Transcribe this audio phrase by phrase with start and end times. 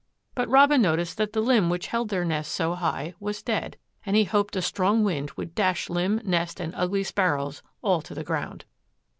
[0.33, 4.15] But Robin noticed that the limb which held their nest so high was dead and
[4.15, 8.23] he hoped a strong wind would dash limb, nest and ugly sparrows all to the
[8.23, 8.65] ground.